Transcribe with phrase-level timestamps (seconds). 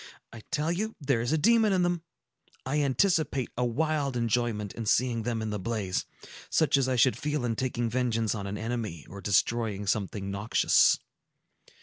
[0.33, 2.01] I tell you there is a demon in them!
[2.65, 6.07] I anticipate a wild enjoyment in seeing them in the blaze;
[6.49, 10.97] such as I should feel in taking vengeance on an enemy, or destroying something noxious."